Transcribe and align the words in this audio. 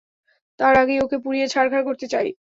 তার 0.59 0.73
আগেই 0.77 0.99
ওকে 1.01 1.17
পুড়িয়ে 1.23 1.47
ছাড়খাড় 1.47 1.83
করতে 1.85 2.05
চাই। 2.13 2.27